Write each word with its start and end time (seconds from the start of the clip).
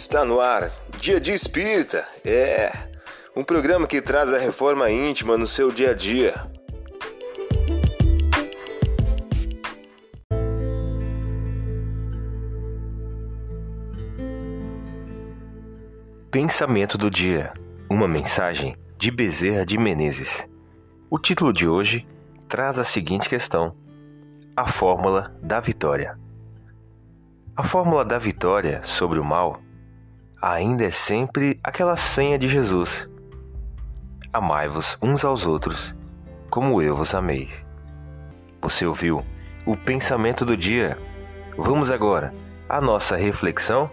Está 0.00 0.24
no 0.24 0.40
ar, 0.40 0.70
Dia 1.00 1.18
de 1.20 1.32
Espírita. 1.32 2.06
É 2.24 2.70
um 3.34 3.42
programa 3.42 3.84
que 3.84 4.00
traz 4.00 4.32
a 4.32 4.38
reforma 4.38 4.88
íntima 4.88 5.36
no 5.36 5.44
seu 5.44 5.72
dia 5.72 5.90
a 5.90 5.92
dia. 5.92 6.34
Pensamento 16.30 16.96
do 16.96 17.10
dia. 17.10 17.52
Uma 17.90 18.06
mensagem 18.06 18.76
de 18.96 19.10
Bezerra 19.10 19.66
de 19.66 19.76
Menezes. 19.76 20.46
O 21.10 21.18
título 21.18 21.52
de 21.52 21.66
hoje 21.66 22.06
traz 22.48 22.78
a 22.78 22.84
seguinte 22.84 23.28
questão: 23.28 23.74
A 24.56 24.64
fórmula 24.64 25.36
da 25.42 25.58
vitória. 25.58 26.16
A 27.56 27.64
fórmula 27.64 28.04
da 28.04 28.16
vitória 28.16 28.80
sobre 28.84 29.18
o 29.18 29.24
mal 29.24 29.60
ainda 30.40 30.84
é 30.84 30.90
sempre 30.90 31.58
aquela 31.62 31.96
senha 31.96 32.38
de 32.38 32.48
Jesus: 32.48 33.08
Amai-vos 34.32 34.96
uns 35.02 35.24
aos 35.24 35.44
outros, 35.46 35.94
como 36.50 36.80
eu 36.80 36.96
vos 36.96 37.14
amei. 37.14 37.48
Você 38.60 38.86
ouviu 38.86 39.24
o 39.66 39.76
pensamento 39.76 40.44
do 40.44 40.56
dia? 40.56 40.98
Vamos 41.56 41.90
agora 41.90 42.32
à 42.68 42.80
nossa 42.80 43.16
reflexão? 43.16 43.90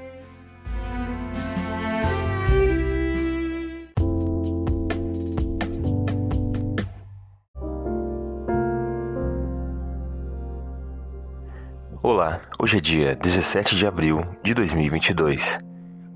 Olá, 12.02 12.40
hoje 12.60 12.78
é 12.78 12.80
dia 12.80 13.16
17 13.16 13.76
de 13.76 13.88
abril 13.88 14.24
de 14.44 14.54
2022. 14.54 15.65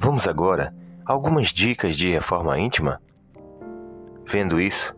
Vamos 0.01 0.29
agora 0.29 0.73
a 1.05 1.11
algumas 1.11 1.49
dicas 1.49 1.97
de 1.97 2.09
reforma 2.09 2.57
íntima? 2.57 3.01
Vendo 4.25 4.57
isso, 4.57 4.95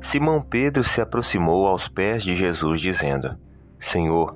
Simão 0.00 0.42
Pedro 0.42 0.82
se 0.82 1.00
aproximou 1.00 1.68
aos 1.68 1.86
pés 1.86 2.24
de 2.24 2.34
Jesus, 2.34 2.80
dizendo: 2.80 3.36
Senhor, 3.78 4.34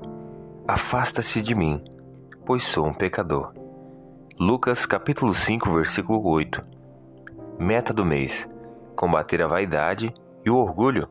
afasta-se 0.68 1.42
de 1.42 1.52
mim, 1.52 1.82
pois 2.46 2.62
sou 2.62 2.86
um 2.86 2.94
pecador. 2.94 3.52
Lucas 4.38 4.86
capítulo 4.86 5.34
5, 5.34 5.72
versículo 5.72 6.24
8. 6.24 6.62
Meta 7.58 7.92
do 7.92 8.04
mês: 8.04 8.48
combater 8.94 9.42
a 9.42 9.48
vaidade 9.48 10.14
e 10.44 10.48
o 10.48 10.54
orgulho. 10.54 11.08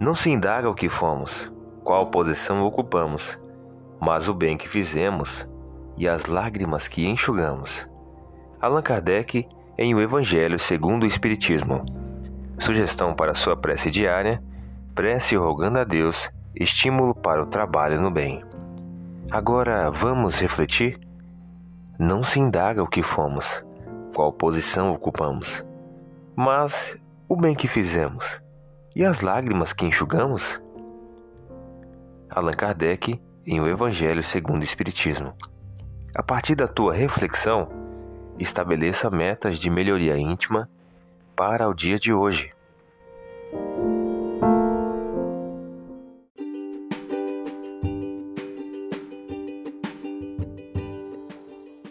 Não 0.00 0.16
se 0.16 0.30
indaga 0.30 0.68
o 0.68 0.74
que 0.74 0.88
fomos, 0.88 1.48
qual 1.84 2.08
posição 2.08 2.66
ocupamos, 2.66 3.38
mas 4.00 4.26
o 4.26 4.34
bem 4.34 4.56
que 4.56 4.68
fizemos 4.68 5.46
e 5.98 6.08
as 6.08 6.26
lágrimas 6.26 6.86
que 6.86 7.06
enxugamos. 7.06 7.86
Allan 8.60 8.82
Kardec 8.82 9.46
em 9.76 9.94
O 9.94 10.00
Evangelho 10.00 10.58
segundo 10.58 11.02
o 11.02 11.06
Espiritismo. 11.06 11.84
Sugestão 12.58 13.14
para 13.14 13.34
sua 13.34 13.56
prece 13.56 13.90
diária: 13.90 14.42
prece 14.94 15.36
rogando 15.36 15.78
a 15.78 15.84
Deus 15.84 16.30
estímulo 16.54 17.14
para 17.14 17.42
o 17.42 17.46
trabalho 17.46 18.00
no 18.00 18.10
bem. 18.10 18.42
Agora 19.30 19.90
vamos 19.90 20.40
refletir? 20.40 20.98
Não 21.98 22.22
se 22.22 22.40
indaga 22.40 22.82
o 22.82 22.88
que 22.88 23.02
fomos, 23.02 23.64
qual 24.14 24.32
posição 24.32 24.92
ocupamos, 24.92 25.62
mas 26.34 26.96
o 27.28 27.36
bem 27.36 27.54
que 27.54 27.68
fizemos 27.68 28.40
e 28.94 29.04
as 29.04 29.20
lágrimas 29.20 29.72
que 29.72 29.84
enxugamos? 29.84 30.60
Allan 32.30 32.52
Kardec 32.52 33.20
em 33.46 33.60
O 33.60 33.68
Evangelho 33.68 34.22
segundo 34.22 34.62
o 34.62 34.64
Espiritismo. 34.64 35.34
A 36.18 36.22
partir 36.24 36.56
da 36.56 36.66
tua 36.66 36.92
reflexão, 36.92 37.68
estabeleça 38.40 39.08
metas 39.08 39.56
de 39.56 39.70
melhoria 39.70 40.18
íntima 40.18 40.68
para 41.36 41.68
o 41.68 41.72
dia 41.72 41.96
de 41.96 42.12
hoje. 42.12 42.52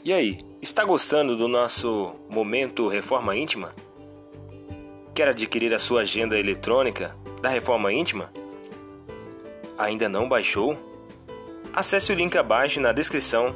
E 0.04 0.12
aí, 0.12 0.40
está 0.62 0.84
gostando 0.84 1.38
do 1.38 1.48
nosso 1.48 2.14
momento 2.30 2.90
Reforma 2.90 3.34
Íntima? 3.34 3.74
Quer 5.16 5.30
adquirir 5.30 5.74
a 5.74 5.80
sua 5.80 6.02
agenda 6.02 6.38
eletrônica 6.38 7.16
da 7.42 7.48
Reforma 7.48 7.94
Íntima? 7.94 8.30
Ainda 9.78 10.10
não 10.10 10.28
baixou? 10.28 10.78
Acesse 11.74 12.12
o 12.12 12.16
link 12.16 12.38
abaixo 12.38 12.82
na 12.82 12.92
descrição 12.92 13.56